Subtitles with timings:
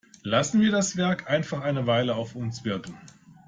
[0.23, 2.97] Lassen wir das Werk einfach eine Weile auf uns wirken!